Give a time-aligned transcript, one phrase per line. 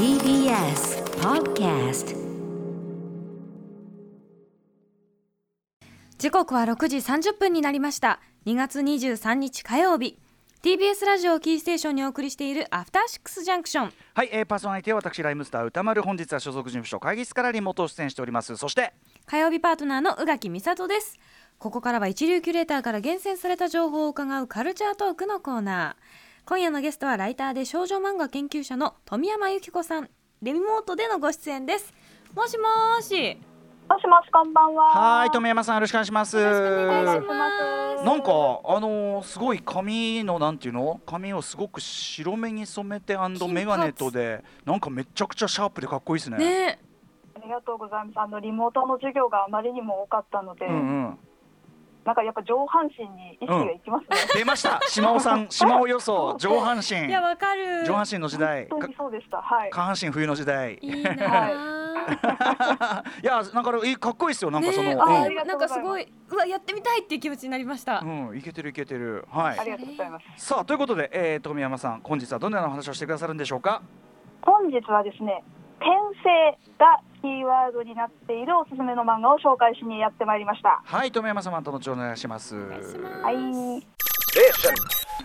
[0.00, 2.16] TBS Podcast
[6.16, 8.18] 時刻は6時30分になりました。
[8.46, 10.18] 2月23日火曜日。
[10.62, 13.92] TBS ラジオをキーステーションにお送りしているアフターシックスジャンクション。
[14.14, 18.56] はい、えー、パーソナリティは私ライムスター歌丸本日は所属事務所会議室からリモート出演しております。
[18.56, 18.94] そして
[19.26, 21.18] 火曜日パートナーの宇垣美里です。
[21.58, 30.10] ここからは一流キュレーターから厳選された情報を伺うカルチャートークのコーナー今夜のゲストはライターで少女漫画研究者の富山由紀子さん。
[30.42, 31.94] リモートでのご出演です。
[32.34, 33.38] もしもーし。
[33.88, 35.20] もしもし、こんばんは。
[35.20, 36.36] はい富山さんよろしくお願いします。
[36.36, 37.50] よろしくお願いしまま
[38.00, 38.04] す。
[38.04, 38.30] なんか
[38.64, 41.00] あのーすごい髪のなんていうの？
[41.06, 46.38] 髪をすごく白目に染めてアンドメガネとでなんかめちゃくちゃシャープでかっこいいですね。
[46.38, 46.80] ね。
[47.36, 48.18] ありがとうございます。
[48.18, 50.76] あのリモートの授業があまりにも多かったので、うんう
[51.10, 51.18] ん
[52.04, 54.16] なんかやっぱ上半身に意識がいきますね。
[54.34, 54.80] 出ました。
[54.88, 56.34] 島尾さん 島尾予想。
[56.38, 57.06] 上半身。
[57.06, 57.84] いやわかる。
[57.84, 58.66] 上半身の時代。
[58.66, 59.42] か本当にそうでした。
[59.42, 59.70] はい。
[59.70, 60.78] 下半身冬の時代。
[60.80, 61.80] いいなあ
[63.22, 64.50] いやなんかいいかっこいいですよ。
[64.50, 64.98] なんかその、ねえ。
[64.98, 65.68] あありがとうんございます。
[65.68, 69.26] なかすごいうわやってみたいっていう気持ちになりました、うん、うん、いけてるいけてる。
[69.30, 69.58] はい。
[69.58, 70.46] ありがとうございます。
[70.46, 73.82] さあということで、えー、富山さん本日はどんなような話をしてくださるんでしょうか？
[74.42, 75.44] 本日はですね、
[75.78, 75.90] 転
[76.24, 80.82] 生がキーワードになっているおすすめの漫画を紹介しにやってまいりました。
[80.84, 83.36] はい富山様とのちお願いしますお願いしますはい。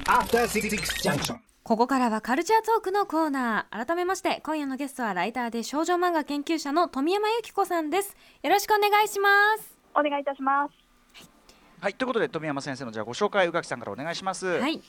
[0.08, 1.38] After Six Junction.
[1.64, 10.74] ここからはカルチャートークのコーナー改めまして今夜のゲストはライターで少女漫画研究者の富山由紀子さんですよろしくお願いしますお願いいたします。
[11.82, 14.82] はいということで富山先生のじゃあご紹介宇垣さんからお願いしますはい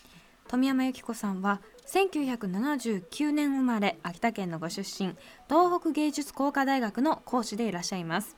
[0.49, 5.17] 富山由紀子さんは1979年生まれ秋田県のご出身
[5.49, 8.37] 東北芸術工科大学の講師でいらっしゃいます。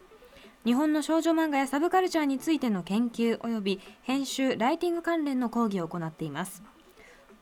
[0.65, 6.63] 日本の少女漫画やサブカルチャーについての研究及び編集ライティング関連の講義を行っています。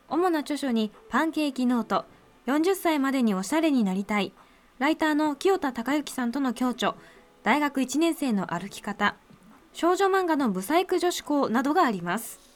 [0.08, 2.04] 主な著書にパンケーキノート
[2.46, 4.32] 40歳までにおしゃれになりたい
[4.78, 6.94] ライターの清田孝之さんとの共著
[7.42, 9.16] 大学1年生の歩き方
[9.72, 12.55] 少女漫画のブサイク女子校などがあります。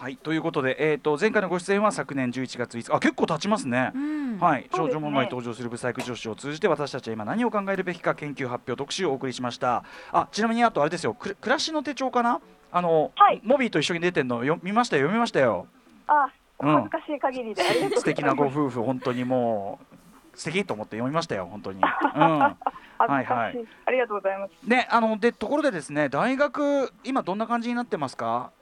[0.00, 4.38] はいということで、えー、と前回のご出演は昨年11月5日あ結構経ちますね、うん。
[4.38, 4.68] はい、ね。
[4.72, 9.82] 女漫画に登場するブサイク女子を通じて私たちは今何を考えるべきか研究発表特集をお送りしました。
[10.12, 12.40] あちなみにあとあれですよく暮らしの手帳かな？
[12.70, 13.40] あの、はい。
[13.42, 15.66] モビーと一緒に出てんのよ見ましたよ読みましたよ。
[16.06, 16.28] あ、
[16.60, 17.62] 恥ずかしい限りで。
[17.62, 18.34] うご素敵な。
[18.36, 22.56] ご夫婦本当にもう素敵と思って読みましたよ本当に、うん、 は
[22.98, 23.66] いはい。
[23.84, 24.52] ありがとうございます。
[24.62, 28.52] ねあのでところでですね大学今どんな感じになってますか？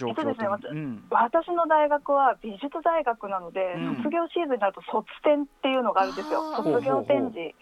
[0.00, 0.48] 状況そうですね。
[0.48, 1.04] うん。
[1.10, 3.96] 私の大学は美術大学なので、うん。
[4.00, 6.56] 卒業シーズンになると卒展っていうのがあるんですよ。
[6.56, 7.52] 卒業展示。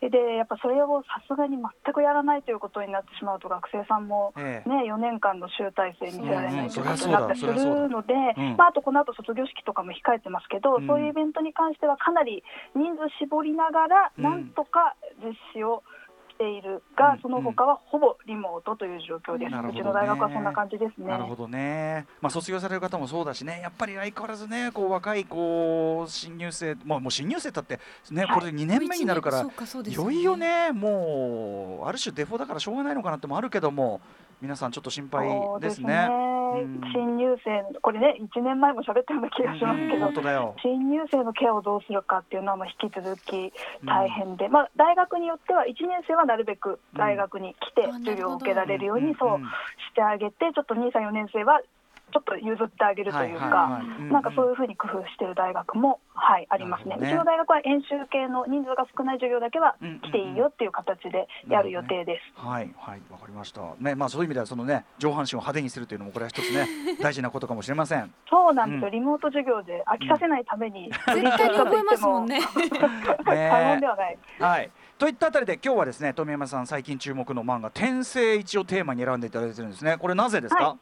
[0.00, 4.68] でやっぱそれをさすがに全くやらないということになってしまうと学生さんもええ。
[4.68, 10.86] ね、4年間の集大成にせられないということにうんうんなったりするので、うんまあ、あとこの後卒業式とかも控えてますけど、うん。
[10.86, 12.42] そういうイベントに関してはかなり
[12.74, 14.24] 人数絞りながら、うん。
[14.24, 15.99] なんとか実施をし
[16.40, 16.82] ている。
[16.96, 19.80] が、うんその他はほぼリモートという状況です、なるほどね。
[19.80, 21.08] うちの大学はそんな感じですね。
[21.08, 27.78] なるほどね、まあ、卒業される方もそうだしね、やっぱり相変わらずね、こう若いこう新入生、まあ、もう新入生だって、
[28.10, 28.34] ね、はい。
[28.34, 34.00] これで2年目になるから、そうかそうですいよいよね、もう、ある種、デフォだからしょうがないのかなってもあるけども、
[34.40, 36.08] 皆さん、ちょっと心配そうですね。
[36.10, 36.80] うん。
[36.92, 40.54] 新入生これね1年前も喋ったような気がしますけど、本当だよ。
[40.62, 43.52] 新入生のケアをどうするかっていうのはまあ引き続き
[43.86, 47.98] 大変で、まあ、大学によっては1年生はなるべく大学に来てうん。
[48.00, 51.60] 授業を受けられるよううんにそうしてあげてちょっと2歳4年生は
[52.10, 62.46] ちょっと譲ってあげるというかなんかそういうふうに工夫している大学も、はい、ありますねねうちの大学は演習系の人数が少ない授業だけはうん来ていいよっていう形でやる予定です。
[62.46, 63.62] はいはいわかりました。
[63.78, 66.66] ねまあそういう意味ではそのね上半身を派手にするというのもこれは一つね
[67.00, 68.12] 大事なことかもしれません。
[68.28, 72.40] そうなんですよ、うんリモート授業で飽きさせないために、絶対に覚えますもんね
[73.24, 74.18] 過言ではない。
[74.38, 74.70] はい。
[74.98, 79.96] といったあたりで今日はですね富山さん最近注目の漫画「転生一」をテーマに選んでいただいてるんですね。
[79.98, 80.64] これなぜですか？
[80.64, 80.76] は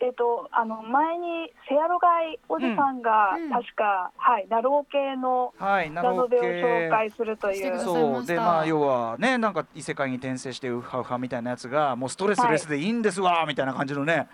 [0.00, 3.42] えっ、とあの前にセアロガイおじさんが、うん。
[3.44, 6.44] うん確か、はいナロー系のはい、なラノベを紹
[6.84, 6.88] 系。
[6.90, 8.26] 介するというしてくださいそう。
[8.26, 14.28] でまあ要はねなんか異世界に転生してウハウハみたいなやつがもうストレスレスでいいんですわ、みたいな感じのね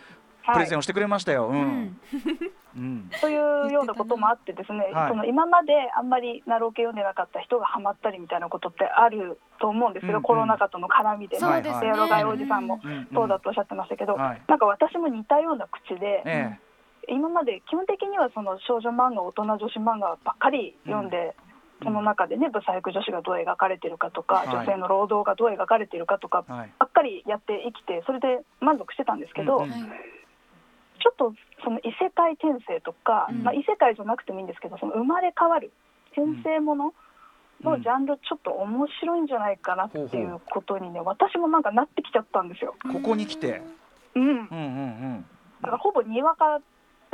[0.44, 0.60] プはい。
[0.60, 1.48] レゼンをしてくれましたよ。
[1.48, 1.98] うん
[3.20, 5.10] というようなこともあってですね、はい。
[5.10, 10.22] その今まであんまりナロー系読んでなかった人がハマったりみたいなことってあると思うんですけど、うんうん。
[10.22, 11.40] コロナ禍との絡みで、ね。
[11.40, 12.80] セアロガイおじさんも
[13.14, 16.58] そうだとおっしゃってましたけど、はいなんか私も似たような口で、え
[17.08, 21.36] 今まで基本的にはその少女漫画大人女子漫画ばっかり読んで、
[21.80, 21.86] うん。
[21.86, 24.48] その中でねブサイク女子がどう描かれてるかとか、はい。
[24.48, 26.44] 女性の労働がどう描かれてるかとか。
[26.48, 29.66] ばっかりやって生きてそれで満足してたんですけど、
[31.04, 33.44] ちょっとその異世界転生とか、うん。
[33.44, 35.70] まあ、異世界じゃなくてもいいんですけどその生まれ変わる
[36.16, 36.94] 転生もの
[37.62, 42.74] のジャンルちょっと面白いんじゃないかなっていうことにね私もなんかなってきちゃったんですよ。
[42.90, 43.62] ここに来て、
[44.14, 44.36] うん、うんうんう
[45.20, 45.26] ん、
[45.62, 46.60] だからほぼにわか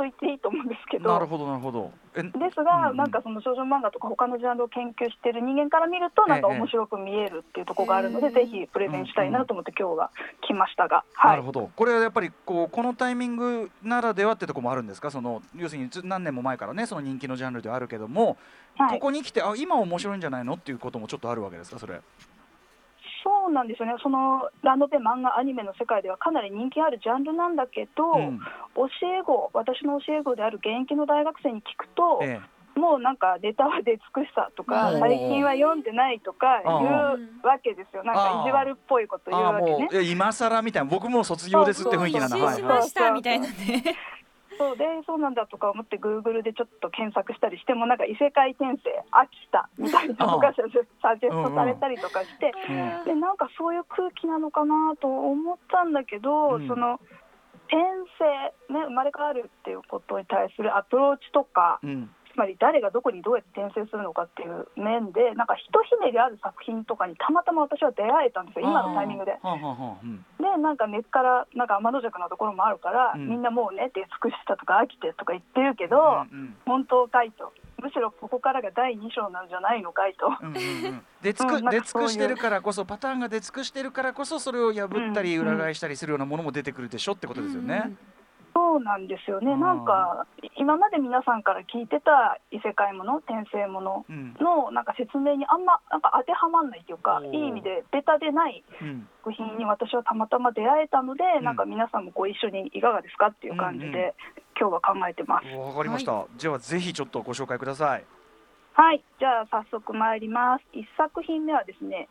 [0.01, 1.13] と言っていいと思うんですけど。
[1.13, 1.91] なるほどなるほど。
[2.15, 2.97] えですが、うんうん。
[2.97, 10.11] なんかその少女漫画とか他のジャンルを研究している人間から見るとなんかええ面白く見えるっていうところがあるので、ええぜひプレゼンしたいなと思って今日は
[10.41, 11.69] 来ましたが、はないるほど。
[11.75, 15.11] これはやっぱりこうこのタイミングならではってとこもあるんですか？
[15.11, 18.37] その要するにず何年も前からねその人気のジャンルではあるけども、
[18.77, 18.99] はい。
[18.99, 20.53] ここに来てあ今面白いんじゃないの？
[20.53, 21.79] っていうこともちょっとあるわけですか？
[21.79, 22.01] それ。
[23.23, 23.93] そうなんですよね。
[24.01, 28.39] そのラノベ漫画アニメの世界ではかなり人気あるジャンルなんだけど、うん。
[28.75, 28.87] 教
[29.19, 32.39] え子私の教え子である現役の大学生に聞くと、え
[32.75, 37.13] もうなんかネタは出尽くしたとかうん最近は読んでないとか言あ。
[37.43, 38.03] うわけですよ。
[38.03, 39.71] なんか意地悪っぽいことえ、言うわけね。
[39.71, 39.95] もう。
[39.95, 42.37] え今更みたいな僕もう卒業ですって雰囲気なんだ。
[42.37, 42.83] そうはいはい。
[42.83, 43.53] 失敗したみたいなね。
[44.61, 53.09] そうでそうなんだとか思ってグーグルでちょっと検索したりしてもなんか異世界転生飽きたみたいなのがサジェサジェストされたりとかして、うん。
[53.09, 56.67] でなんかそういう空気なのかなと思ったんだけど、うん。
[56.67, 57.01] その
[57.65, 57.81] 転
[58.69, 68.67] 生、ね、生まれ変わるっていうことに対するアプローチとかうんつまり誰がどこにどうやって転生するのかっていう面でなんかひとひねりある作品とかにたまたま私は出会えたんですよ。
[68.67, 69.35] 今のタイミングで。
[69.35, 73.27] でなんか根っからなんか天の弱なところもあるから、うん。
[73.27, 75.97] みんなもうね出尽くしたとか飽きてとか言ってるけど、
[76.31, 76.55] うん。
[76.65, 77.51] 本当かいと。
[77.81, 80.27] むしろここからが第2章なんじゃないのかいと。
[80.27, 80.47] うん。
[80.49, 80.55] うん。
[80.55, 81.03] うん。
[81.21, 85.47] 出尽くしてるからこそパターンが出尽くしてるからこそそれを破ったりうん。
[85.47, 87.93] 裏返したりするようなものも出てくるでしょってことですよね。
[88.53, 89.59] そうなんですよね、うん。
[89.59, 90.25] なんか
[90.57, 94.35] 今まで皆さんから聞いてた異世界もの、転生ものうん。
[94.39, 99.07] のなんか説明にあんまなんか当てはまんないというかいい意味でベタでないうん。
[99.23, 101.43] 作品に私はたまたま出会えたので、ん。
[101.43, 104.13] なんか皆さんもご一緒にいかがですかっていう感じで、うんうん。
[104.59, 105.47] 今日は考えてます。
[105.57, 106.25] わかりました。
[106.37, 108.05] じゃあぜひちょっとご紹介ください。
[108.73, 110.63] はい、じゃあ早速参ります。
[110.71, 112.07] 一作品目はですね、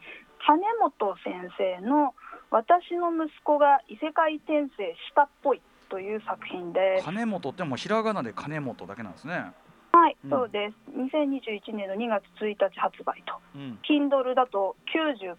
[0.46, 2.14] 金本先生の
[2.50, 7.04] 私の息子が異世界転生したっぽいという作品です。
[7.04, 9.52] 金本ってもうひらがなで金本だけなんですね。
[9.92, 10.90] はい、うんそうです。
[10.96, 13.34] 2021年の2月1日発売と。
[13.56, 13.78] うん。
[13.82, 15.36] Kindle だと99円。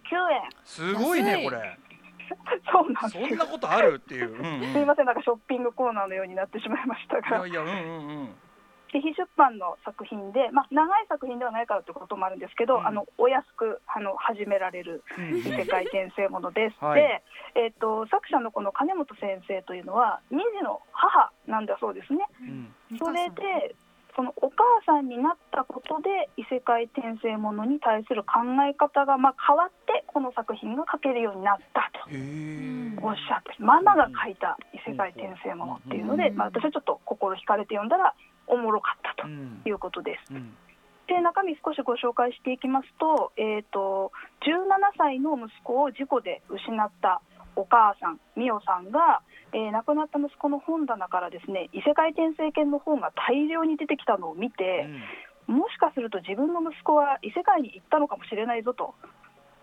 [0.62, 1.78] すごいねこれ。
[2.70, 4.32] そうなんそですんなことあるっていう。
[4.32, 8.34] うんうんすいません、なんかショッピングコーナーのようになってしまいましたが、いやいやうんうんうん。
[8.92, 16.84] 自費出版の作品で、まあ、長い作品ではないからということもあるんですけど、うんあのお安くあの始められるうん異世界転生ものです。
[16.84, 17.22] はいで、
[17.54, 22.26] えっと作者のこの金本先生というのは2児の母なんだそうですね。
[22.90, 23.74] うんそれで
[24.14, 32.10] そのお母さんになったことで異世界転生ものに対する考え方がまあ変わってこの作品が書けるようになったと。
[33.02, 38.14] おっしゃってママが書いた異世界転生ものっていうので、うんまあ、私はちょっと心惹かれて読んだら
[38.46, 39.62] おもろかったとうん。
[39.64, 40.34] いうことです。
[40.34, 40.56] うん。
[41.06, 47.20] で中身少しご紹介していきますと,、えー、と17歳の息子を事故で失った
[47.56, 49.20] お母さん美代さんが、
[49.52, 54.88] えー亡くなった息子の本棚からですね異世界転生犬の本が大量に出てきたのを見て、
[55.46, 59.10] もしかすると自分の息子は異世界に行ったのかもしれないぞと、うん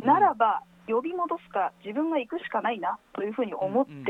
[0.04, 4.06] ならば呼び戻すか自分が行くしかないなというふうに思って、うんうん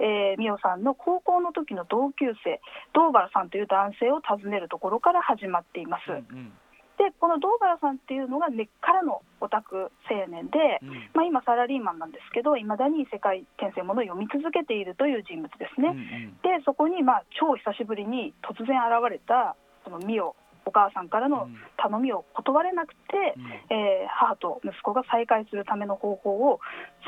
[0.00, 2.60] えー美代さんの高校の時の同級生
[2.94, 6.08] 堂原さんという男性を訪ねるところから始まっています。
[6.08, 6.52] うんうん
[7.00, 15.88] でこの堂原さんっていうのが根っからのオタク青年で、うんまあ、今サラリーマンなんですけどいまだに世界転生ものを読み続けているという人物ですね。
[15.88, 20.36] うんうんでそこにまあ超久しぶりに突然現れたそのミオ
[20.66, 26.60] お母さんからの頼みを断れなくて、うんえー母と息子が再会するための方法を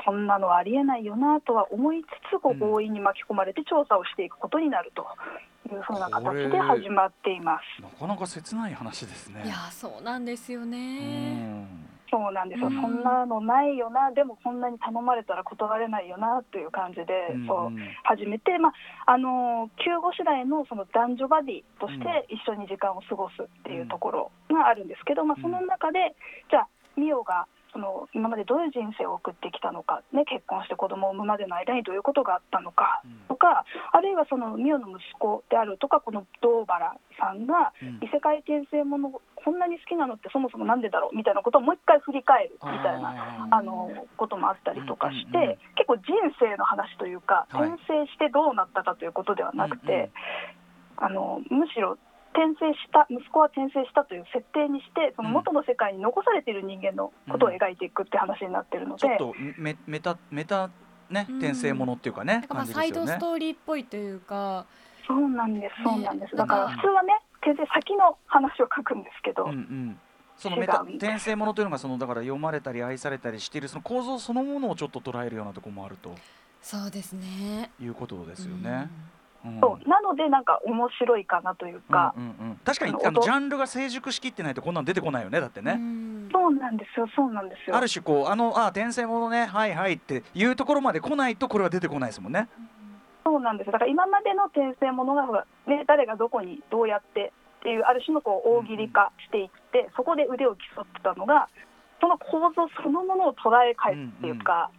[0.05, 5.07] そんなのはありえないよなとは思いつつこううん強引に巻き込まれて調査をしていくことになると
[5.71, 7.83] いうふうな形で始まっています。
[7.83, 9.43] なかなか切ない話ですね。
[9.45, 11.67] いやそうなんですようね。
[12.19, 12.81] んそうなんですよ、うん。
[12.81, 17.73] そんなのないよな、でもこんなに頼まれたら断れないよなという感じで、うんそう
[18.05, 18.71] 始めて、ま
[19.07, 26.15] ああのー救護次第のその男女バディとして一緒に時間を過ごすっていうところがあるんですけど、まあ、その中で、
[26.51, 33.17] じゃあ、ミオがその今までどういう人生を送ってきたのか、ね、結婚して子供を産むまでの間にどういうことがあったのかうん。
[33.29, 37.99] とか、あるいはそのミオの息子であるとか、この堂原さんがうん。
[38.03, 41.17] 異世界転生ものこんなに好きなのってそもそもなんでだろう？
[41.17, 45.51] みたいなことをもう一回振り返るみたいなああのこともあったりとかして、うんうん。
[45.51, 47.69] うん結構人生の話というか、はい。
[47.71, 50.11] 転生してどうなったかということではなくて、
[50.97, 51.99] あのむしろ
[52.33, 60.71] 転生した息子は転生したという設定にしてその元の世界に残されている人間のことを描いていくって話になってるので、ちょっとメメタメタ
[61.11, 61.39] ねうん。
[61.39, 62.93] 転生ものっていうかねまあ感じですよね。
[62.93, 63.19] サイドス。
[63.19, 64.67] トーリーっぽいというか、
[65.07, 66.39] そうなんですそうなんです、ね。
[66.39, 67.13] だから普通はね
[67.43, 70.01] 転生先の話を書くんですけど、うんうん。
[70.37, 76.15] そのメタ転生ものというのがそのだから読まれたり愛されたりしているその構造そのものをちょっと捉えるようなところもあると。
[76.63, 77.71] そうですね。
[77.81, 78.71] いうことですよね。
[78.71, 78.91] うん
[79.61, 79.89] そう。
[79.89, 85.75] なのでなんか面白いかなというか、うんうんうん、確かにあのジャンルが成熟しきってないとこんなの出てこないよねだってうね。
[85.75, 86.29] ん。
[86.33, 87.09] そうなんですよ。
[87.15, 87.77] そうなんですよ。
[87.77, 92.49] ある種こうあのあ転生ものねはいはいっていうところまで来ないとこれは出てこないですもんね。
[93.25, 93.73] そうなんですよ。
[93.73, 101.49] だから今までの転生ものが、ね、誰がどこにどうやってっていうある種のこう大喜利化していって、そこで腕を競ってたのが
[102.01, 104.71] その構造そのものを捉え返すっていうか、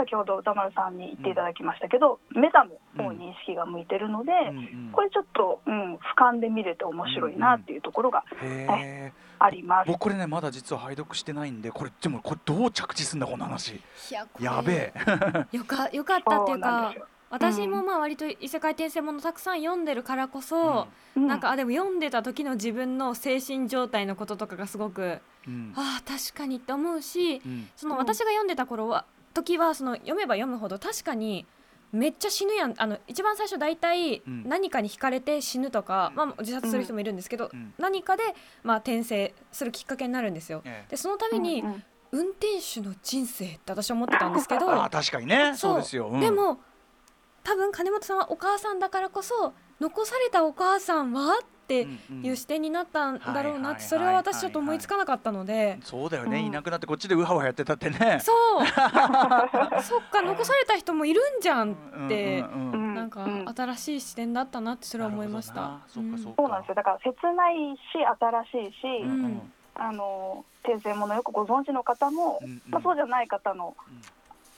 [0.00, 9.12] 先ほど歌丸さんに言っていただきましたけど、メタの方に意識が向いてるので、うんうんこれちょっと、うん、俯瞰で見れて面白いなっていうところがへえ。
[9.38, 9.86] あります。
[9.86, 13.76] 僕これねまだ実は拝読してないんでこれでもこれどう着地すんだこの話。
[13.76, 13.80] い
[14.40, 15.46] やべえ。
[15.56, 16.94] よかよかったっていうか
[17.30, 29.04] 私もまあ割と異世界転生ものたくさん読んでるからこそ、うんなんかあでも読んでた時の自分の精神状態のこととかがすごくうんああ確かにって思うしうんそのうん私が読んでた頃は
[29.34, 31.46] 時はその読めば読むほど確かに
[31.92, 32.74] めっちゃ死ぬやん。
[32.76, 34.48] あの一番最初大体うん。
[34.48, 37.74] 何かに惹かれて死ぬとか、まあ、自殺する人もいるんですけど、うん。
[37.78, 38.22] 何かで、
[38.62, 40.62] まあ、転生するきっかけになるんですよ。
[40.64, 41.84] ええでそのために、うんうん。
[42.12, 45.54] 運転手の人生って私は思ってたんですけどああ 確かにね。
[45.56, 45.76] そう。
[45.76, 46.08] ですよ。
[46.08, 46.20] うん。
[46.20, 46.60] でも
[47.42, 52.26] 多分金本さんはお母さんだからこそ残されたお母さんはってうんうん。
[52.26, 55.78] いう視点になったんだろうなってそれは私ちょっと思いつかなかったので。
[55.82, 56.46] そうだよね、うん。
[56.46, 58.18] いなくなってこっちでウハウハやってたってね。
[58.20, 58.66] そう。
[59.82, 62.94] そっか残された人もいるんじゃんってうんうんうんうん。
[62.94, 65.78] なんかうん新しい視点だったなってそれは思いました。
[65.86, 66.42] そうかそうか。
[66.42, 66.74] そうなんですよ。
[66.74, 67.80] だから切ないし
[68.52, 69.52] 新しいし、うんうん。
[69.74, 72.62] あの転生ものよくご存知の方も、うんうん。
[72.68, 74.02] まあ、そうじゃない方の、うん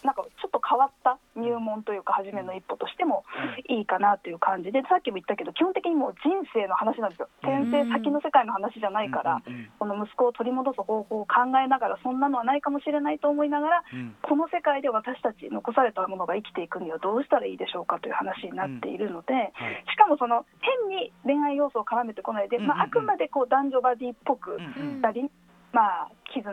[0.02, 3.24] なんかちょっと変わった入門というか初めの一歩としても
[3.68, 7.28] いいかなという感じでさっきも言ったけど基本的にもう人生の話なんですよ。
[7.42, 7.70] うん。
[7.70, 9.42] 転生先の世界の話じゃないから、
[9.78, 14.14] この息子を取り戻す方法を考えながらそんなのはないかもしれないと思いながらうん。
[14.22, 19.52] この世界で私たち残されたものが生きていくにはどうしたらいいでしょうかという話になっているので、はい。
[19.86, 25.30] しかもその変に恋愛要素を絡めてこないで、まあ、あくまでこう男女バディっぽくしたり、
[25.72, 26.52] まあ、絆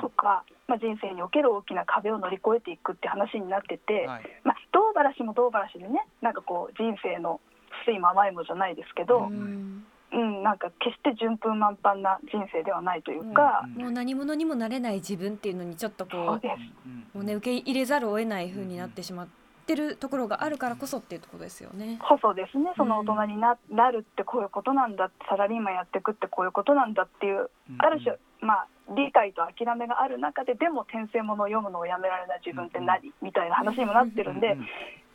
[0.00, 4.22] とか、まあ、人生における大きな壁を乗り越えていくって話になってて、はい。
[4.44, 7.40] まあ、どうばらしもどうばらしでねなんかこう人生の
[7.84, 9.84] 酸いも甘いもじゃないですけど、ううん。
[10.12, 19.28] うん、なんか決して順風満帆な人生ではないというか、うんもう何者にもなれない自分っていうのにちょっとこうもうね受け入れざるを得ない風になってしまっ
[19.66, 21.98] てるところがあるからこそっていうところですよね。
[22.02, 22.72] こそですね。
[22.76, 27.48] その大人にな,、なるってこういうことなんだサラリーマンやっていくってこういうことなんだっていう
[27.78, 28.66] ある種、まあ、
[28.96, 34.56] 理解と諦めがある中ででも転生ものを読むのをやめられない自分って何、みたいな話にもなってるんで、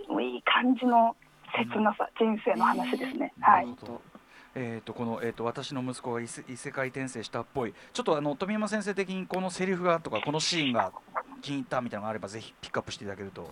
[0.07, 1.15] もういい感じの
[1.55, 3.33] 切なさ、人生の話ですね。
[3.39, 3.67] はない。
[4.57, 7.73] えー、とこの、えー、と私の息子が異世異世界転生したっぽい。
[7.91, 10.93] ちょっとあの富山先生的にこのセリフがとかこのシーンが
[11.41, 13.51] 気に入ったみたいなのがあればぜひピックアップしていただけると。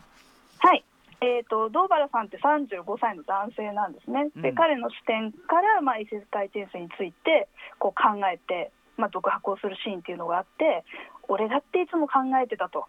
[0.59, 0.83] はい。
[1.19, 4.55] えー、と堂原さんって35歳の男性なんですね、でうん。
[4.55, 7.47] 彼の視点から、まあ、異世界転生について
[7.79, 10.83] こう考えて、まあ、独白をするシーンっていうのがあって
[11.27, 12.85] 俺だっていつも考えてたと。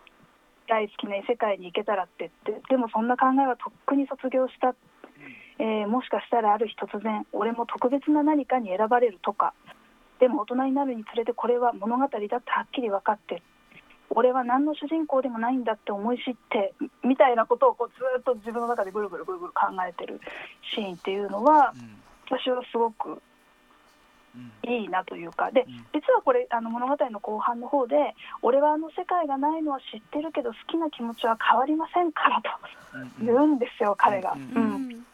[0.66, 2.26] 大好きな異世界に行けたらって。
[2.26, 4.74] ってでもそんな考えはとっくに卒業した、
[5.58, 9.52] えーもしかしたらある日突然俺も特別な何かに選ばれるとか。
[10.20, 13.42] でも大人になるにつれてこれは物語だってはっきり分かって。
[14.10, 20.20] 俺は何の主人公でもないんだって思い知ってみたいなことをこうずっと自分の中でぐるぐるぐるぐる考えてる
[20.74, 22.00] シーンっていうのはうん。
[22.26, 23.20] 私はすごくうん
[24.64, 25.50] いいなというか。
[25.50, 25.86] でうん。
[25.92, 32.50] 実はこれあの物語の後半の方で俺はあの世界がないのは知ってるけど好きな気持ちは変わりませんからと
[33.20, 34.32] 言うんですよ彼が。
[34.32, 34.88] うんううん。
[34.88, 35.06] ん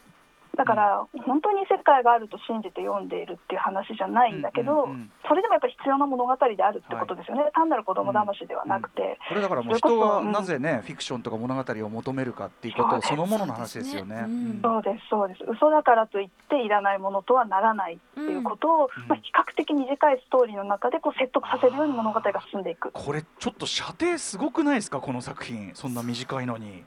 [0.56, 5.12] だから本当に世界があると信じて読んでいるっていう話じゃないんだけど、うんうんうん。
[5.26, 14.24] それでもやっぱ必要な物語であるってことですよね、単なる子供騙しではなくて、これだからもう人がなぜねフィクションとか物語を求めるかっていうことそのものの話ですよね。
[14.26, 14.60] うん。
[14.62, 15.44] そうですそうです。
[15.48, 22.90] 嘘だからといっていらないものとはならないっていうことを、うんまあ、比較的短いストーリーの中でこう説得させるように物語が進んでいく。
[22.92, 25.00] これちょっと射程すごくないですか？
[25.00, 25.70] この作品。
[25.74, 26.84] そんな短いのに。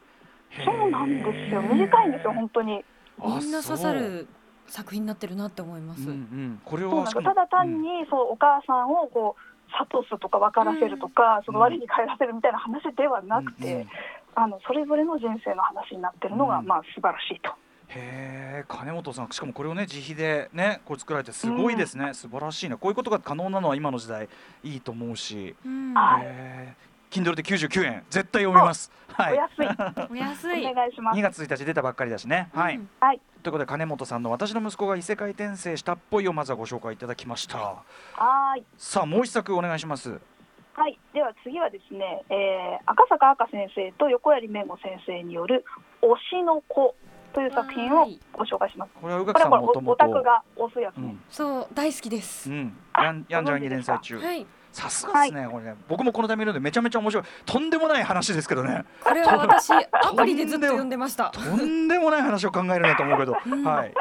[0.63, 1.61] そうなんですよ。
[1.61, 2.83] 短いんですよ本当に。
[3.21, 4.27] あみんな刺さる
[4.67, 6.03] 作品になってるなって思います。
[6.03, 13.87] そううんうん、これそうなんはただ単に、そうお母さんをこう諭すとか分からせるとか、その割に帰らせるみたいな話ではなくて、うんうん。
[14.35, 16.65] あのそれぞれの人生の話になってるのが、うん。
[16.65, 17.51] まあ素晴らしいと。
[17.89, 22.75] へえ金本さんしかもこれをね自費でねこれ作られてすごいですね、素晴らしいね。
[22.75, 24.29] こういうことが可能なのは今の時代
[24.63, 25.93] いいと思うし、うん
[27.13, 28.03] Kindle で99円。
[28.09, 28.91] 絶対読みます。
[29.09, 29.33] はい。
[29.33, 29.67] お安い、
[30.09, 30.65] お安い。
[30.65, 31.19] お願いします。
[31.19, 31.21] 2。
[31.21, 32.89] 月1日出たばっかりだしね、はいうん。
[32.99, 37.59] はい、ということで金本さんの私の息子が異世界転生したっぽいをまずはご紹介いただきました。
[37.59, 38.65] はーい。
[38.77, 40.19] さあもう一作お願いします。
[40.73, 45.63] はい、では次はですね、えー赤坂赤先生と横槍めご先生による
[46.01, 46.95] 「推しの子」
[47.31, 48.91] という作品をご紹介します。
[48.99, 51.03] これは宇こ垣さんれはこれおオもともとタクが推すやつね。
[51.03, 51.23] うん。
[51.29, 52.75] そう大好きです、うん。
[52.93, 54.17] あやんやんじゃんに連載中。
[54.17, 55.75] はいさすがですねこれね。
[55.87, 57.23] 僕もこのタイミングでめちゃめちゃ面白い。
[57.45, 58.83] とんでもない話ですけどね。
[59.03, 61.29] これは私アプリでずっと読んでました。
[61.29, 63.37] とんでもない話を考えるなと思うけど。
[63.45, 63.63] うん。
[63.63, 63.93] はい。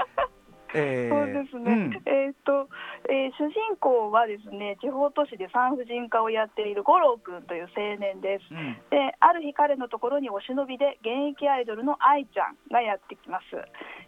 [0.74, 1.72] えーそうですね。
[1.72, 2.02] うん。
[2.06, 2.68] えーっと、
[3.08, 8.44] えー主人公はですね、地方都市で産婦人科をやっている五郎くんという青年です。
[8.50, 8.76] うん。
[8.90, 13.56] で、ある日彼のところにお忍びで現役アイドルの愛ちゃんがやってきます。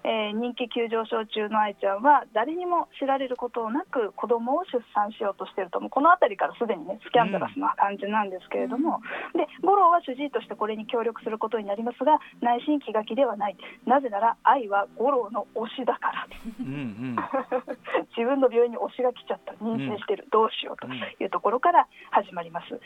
[0.05, 5.81] えー人気急上昇中の愛ちゃんは誰にも知られることなく子供を出産しようとしていると。
[5.81, 9.01] もうこの辺りからすでにねスキャンダラスな感じなんですけれども、
[9.35, 13.57] で五郎は主治医としてこれに協力することになりますが内心気が気ではない。
[13.87, 16.27] なぜなら愛は五郎の推しだから。
[16.61, 17.17] うんうん。
[18.17, 19.53] 自分の病院に推しが来ちゃった。
[19.55, 22.71] 妊娠してる、どうしようというところから始まります。
[22.71, 22.79] で、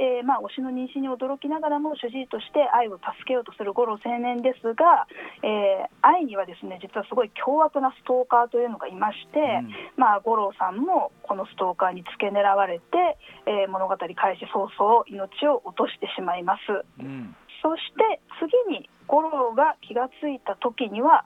[0.00, 5.06] えーまあ、推しの妊娠に驚きながらも主治医として愛を助けようとする五郎青年ですが、
[5.42, 9.72] えー愛にはですね実はすごい凶悪なストーカーというのがいまして、うん。
[9.96, 16.84] まあ、五郎さんもこのストーカーに付け狙われて、えー物語開始早々命を落としてしまいます。
[17.00, 17.34] うん。
[17.62, 21.24] そして次に五郎が気がついた時には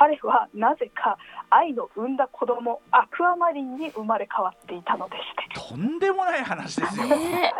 [0.00, 1.18] 彼はなぜか
[1.50, 5.22] 愛の産んだ子供アクアマリンに生まれ変わっていたのでし
[5.60, 5.68] て。
[5.68, 7.06] とんでもない話ですよ。
[7.06, 7.52] ね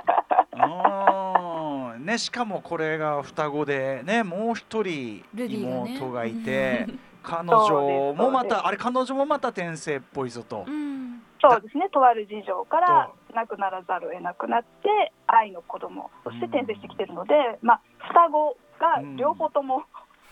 [0.54, 2.06] うん。
[2.06, 6.86] ね、しかもこれが双子でねもう一人妹がいて、
[7.22, 10.64] 彼女もまたあれ彼女もまた転生っぽいぞと。
[10.66, 10.70] う。
[10.70, 11.22] ん。
[11.42, 19.84] そうですねとある事情から亡くならざるを得なくなって愛の子供として転生してきてるので、まあ、双子が両方とも、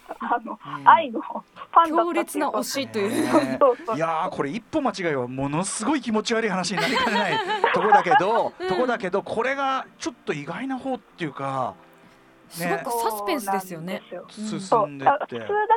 [0.20, 0.88] あのうん。
[0.88, 1.96] 愛のファンだったっていう。
[1.96, 3.10] 強烈な推しという。
[3.10, 3.96] ねそうそう。
[3.96, 7.38] いやーこれ一歩間違いはものすごい気持ち悪い話になりかねない
[7.74, 11.74] ところだけど、ところだけどこれがちょっと意外な方っていうか
[12.48, 14.02] すごくサスペンスですよね。
[14.10, 15.18] そう普通だ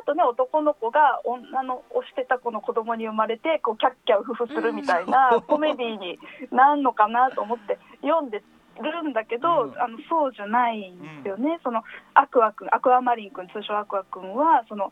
[0.06, 6.20] とね男の子が女の推してた子の子供に生まれてこうキャッキャウフフするみたいなコメディに
[6.52, 8.42] なんのかなと思って読んで
[8.90, 9.82] るんだけど、うん。
[9.82, 14.92] あのそうじゃないんですよね、そのアクア君アクアマリン君通称アクア君はその、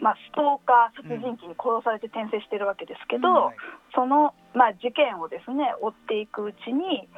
[0.00, 3.34] まあ、ストーカー殺人鬼に殺されて転生してるわけですけど、うん。
[3.46, 3.56] はい。
[3.94, 7.08] その、まあ、事件をですね追っていくうちに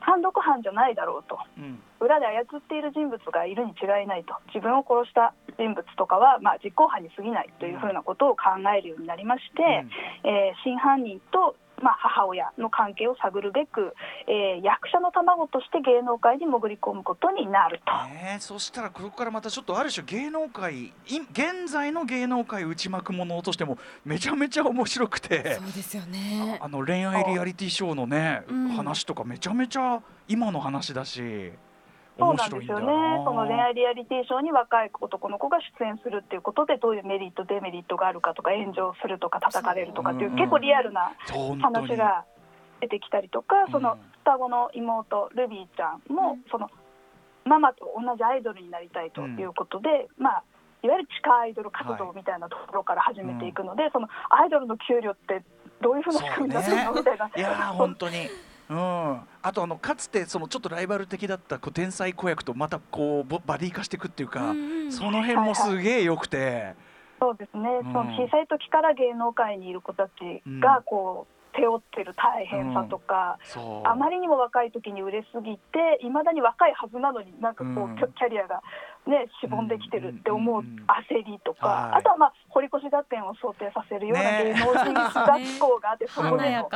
[0.00, 1.38] 単独犯じゃないだろうと。
[1.58, 1.80] うん。
[2.00, 4.34] 裏で操っている人物がいるに違いないと。
[4.48, 9.84] 自分を殺した人物とかは、まあ、実行犯に過ぎないというふうなことを考えるようになりまして、
[10.24, 13.94] えー真犯人と、まあ、母親の関係を探るべく、
[14.26, 17.92] えー役者の卵として芸能界に潜り込むことになると。
[18.08, 20.92] ねえそしたらここからまたちょっとある種芸能界い
[21.32, 25.54] 現在の芸能界内幕ものとしてもめちゃめちゃ面白くて。
[25.54, 26.58] そうですよね。
[26.62, 28.68] あの恋愛リアリティショーのね、うん。
[28.70, 31.20] 話とかめちゃめちゃ今の話だし。
[31.20, 31.52] 面
[32.18, 32.86] そうなんですよね。
[33.24, 41.12] その恋愛リアリティショーに若い男の子が出演するっていうことでどういうメリットデメリットがあるかとか炎上するとか叩かれるとかっていう結構リアルな
[41.62, 42.24] 話が
[42.80, 46.68] 出てきたりとか、うんその双子の妹ルビーちゃんも、うんその
[47.44, 50.44] ママと同じアイドルになりたいということで、まあ
[50.82, 55.42] いわゆる地下アイドル活動みたいなところから始めていくので、そのアイドルの給料って
[55.80, 57.30] どういうふうな仕組みになってるの、みたいな。
[57.34, 58.28] いやー本当に。
[58.70, 64.92] うん、あとあのかつてそのちょっとライバル的だったこう天才子役とまたこうボバディ化していくっていうか、うんうん。
[64.92, 66.74] その辺もすげえ良くて、
[67.20, 67.92] そうですね、うん。
[67.92, 70.10] その小さい時から芸能界にいる子たち
[70.60, 73.88] がこう、背負ってる大変さとか、そう。
[73.88, 77.96] あまりにも若い時に売れすぎていまだに若いはずなのになんかこう、うん。
[77.96, 78.62] キャリアが、
[79.06, 81.98] ね、しぼんできてるって思ううんうんうん焦りとか、はい。
[82.00, 86.70] あとは、まあ、堀越学園を想定させるようなね芸能人学校があって、そこでも、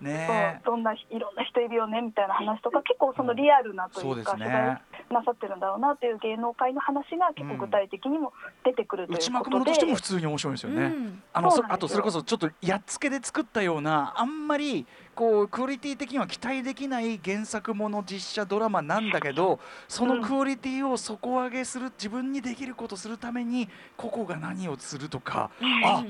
[0.00, 0.60] ね。
[0.64, 8.32] そうどんないろんな人いるよねみたいな話とか結構そのリアルなというか、取材なさってるんだろうなという芸能界の話が結構具体的にも
[8.64, 9.56] 出てくるということで。
[9.56, 10.82] ものとしても普通に面白いですよね。
[10.84, 11.22] うん。
[11.32, 14.86] あのあとそれこそちょっとやっつけで作ったようなあんまり
[15.16, 25.50] こうクオリティ的には期待できない原作もの実写ドラマなんだけどそのクオリティを底上げする自分にできることするために個々が何をするとか
[25.84, 26.04] あ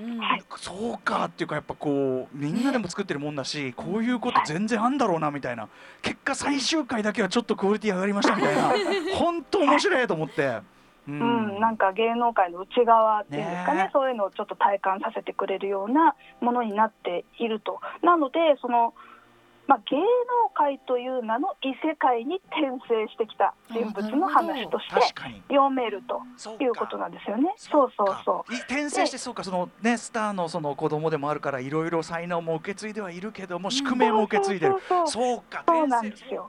[0.58, 5.68] そうかっていうかやっぱこうみんなでも作ってるもんだし、こういうこと全然あんだろうなみたいな。
[6.02, 8.72] 結果最終回だけはちょっとクオリティ上がりましたみたいな。
[9.16, 10.75] 本当面白いと思って。
[11.08, 13.84] ううん、なんか芸能界の内側っていうんですかね。
[13.84, 13.90] ね。
[13.92, 17.80] そういうのをちょっと体感させてくれるようなものになっていると。
[18.02, 18.94] なのでその
[19.66, 20.04] まあ、芸能
[20.54, 24.94] 界という名の異世界に転生してきた人物の話として
[25.48, 26.22] 読めると
[26.62, 27.52] いうことなんですよね。
[27.56, 28.54] そうそうそう。
[28.54, 34.76] い転生してそうかそのねスターのその子供でもあるからいろいろ才能も受け継いではいるけども宿命も受け継いでる。
[35.06, 36.48] そうかそうなんですよ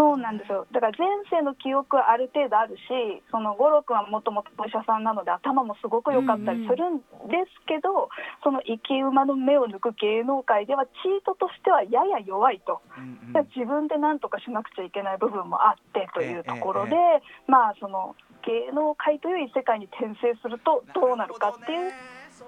[0.00, 0.66] そうなんですよ。
[0.72, 8.08] だから前世の記憶はある程度あるしその五郎君はもともとお医者さんなので頭もすごく良かったりするんですけど、
[8.42, 13.48] その生き馬の目を抜く芸能界ではチートとしてはやや弱いと、うんうん。
[13.52, 18.16] 自分で何とかしなくちゃいけない部分もあってというところで、えまあその
[18.48, 21.92] 芸能界という異世界に転生するとどうなるかっていう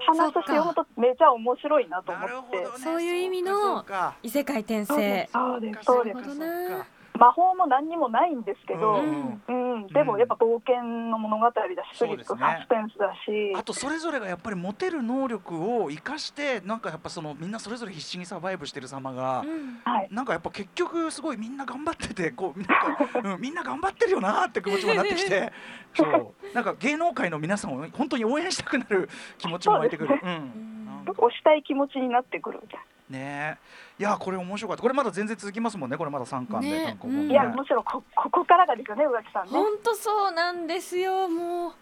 [0.08, 2.80] 話として読むとめちゃ面白いなと思って。
[2.80, 3.84] そういう意味の
[4.22, 5.28] 異世界転生。
[5.28, 5.84] すそうです。
[5.84, 9.42] そうです魔法も何にもないんですけど、うん。
[9.46, 9.52] う
[9.84, 11.52] ん、でもやっぱ冒険の物語だ
[11.94, 12.40] し、スリック、そうですね。
[12.40, 19.80] サスペンスだし、あとそれぞれがやっぱり持てる能力を生かしてなんかやっぱそのみんなそれぞれ必死にサバイブしてる様がうん。
[19.84, 25.52] はい、なんかやっぱ結局すごいみんな頑張っててこうなんか、うん、みんな頑張ってるよなって気持ちもなってきて
[25.94, 26.54] そう。
[26.54, 29.08] なんか芸能界の皆さんを本当に応援したくなる
[29.38, 30.18] 気持ちも湧いてくる。
[30.20, 30.78] そううん
[31.10, 33.58] 押したい気持ちになってくるみたいね
[33.98, 34.02] え。
[34.02, 34.82] いやこれ面白かった。
[34.82, 36.84] これまだ全然続きますもんねこれまだ3巻で、ね。
[36.86, 37.28] 単行本うん。
[37.28, 39.50] な、いや、むしろこここからがですよね、宇垣さんね。
[39.50, 41.28] 本当そうなんですよ。
[41.28, 41.72] もう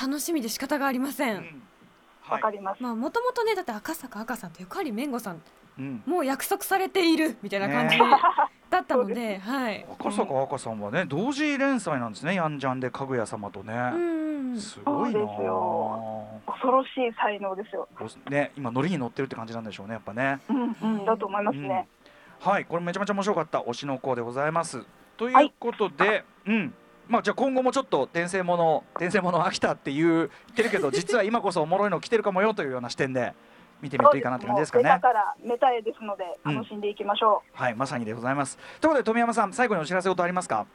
[0.00, 1.62] 楽しみで仕方がありません、うん。
[2.28, 2.82] わかります。
[2.82, 5.40] まあもともとねだって赤坂赤さんとゆかりめんごさん
[5.78, 6.02] うん。
[6.06, 8.04] もう約束されているみたいな感じね
[8.70, 9.86] だったのでで、はい。
[10.00, 13.96] 赤坂赤さんはね同時連載なんですねヤンジャンでかぐや様とね、う
[14.54, 16.24] ん、すごいなそうですよ。
[16.46, 17.88] 恐ろしい才能ですよ。
[18.00, 20.40] おね今ノリに乗ってるって感じなんでしょうねやっぱね。
[20.48, 21.88] うん、うん、だと思いますね。
[22.40, 24.84] はいこれめちゃめちゃ面白かった推しの子でございます。
[25.16, 26.74] ということで、うん。
[27.08, 33.34] まあじゃあ今後もちょっと転生もの転生もの飽きたって言ってるけど実は今こそおもろいの来てるかもよというような視点で
[33.84, 37.58] 見てみるといいかなって感じですかねもうベタからメタへですので、うん楽しんでいきましょう。
[37.58, 40.66] はいまさにでございますということで富山さん最後にお知らせ事ありますか？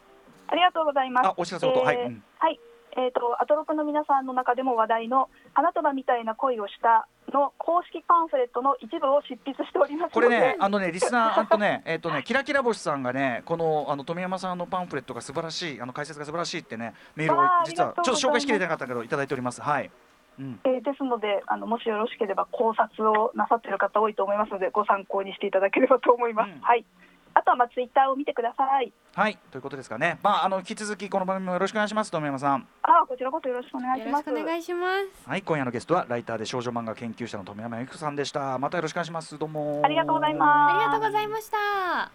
[0.48, 1.28] ありがとうございます。
[1.28, 2.60] あお知らせ事、はい、えーうんはい。
[2.98, 10.36] えっ、と、アトロクの皆さんの中でも話題の花束みたいな恋をしたの公式パンフレットの一部を執筆しておりますこので。
[10.36, 19.62] れね、あのね、リスナー、あとね、 えっ、とね、キラキラ星さんがね、この、あの富山さんのパンフレットが素晴らしい、あの解説が素晴らしいってね、メールを実はちょっと紹介しきれてなかったけど、いただいております。
[19.62, 19.92] はい。
[20.40, 20.60] うん。
[20.64, 26.52] えーですのであの、もしよろしければ考察をなさっている方多いと思いますので、ご参考にしていただければと思います。
[26.52, 26.86] うんはい。
[27.34, 28.92] あとはまあツイッターを見てください。
[29.14, 30.20] はい、ということですかね。
[30.24, 32.12] まあ、あの引き続きこの番組もよろしくお願いします。
[32.12, 32.68] 富山さん。
[32.82, 34.30] あこちらこそよろしくお願いします。
[34.30, 34.88] よろしくお願いしま
[35.24, 35.30] す。
[35.30, 38.58] はい、今夜のゲストはライターで少女漫画研究者の富山由紀子さんでした。
[38.58, 39.38] またよろしくお願いします。
[39.38, 39.82] どうも。
[39.84, 40.74] ありがとうございます。
[40.74, 42.12] ありがとうございました。